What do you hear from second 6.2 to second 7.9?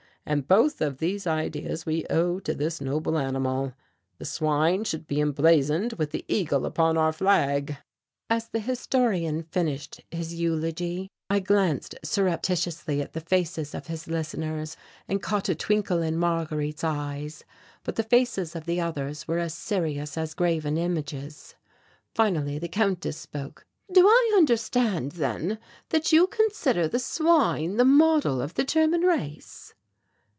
eagle upon our flag."